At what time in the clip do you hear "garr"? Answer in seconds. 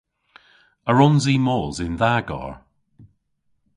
2.27-2.53